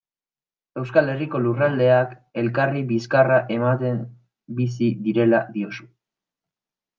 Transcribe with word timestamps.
Euskal 0.83 1.09
Herriko 1.15 1.41
lurraldeak 1.43 2.15
elkarri 2.43 2.81
bizkarra 2.93 3.37
ematen 3.57 4.01
bizi 4.61 4.89
direla 5.05 5.43
diozu. 5.59 5.89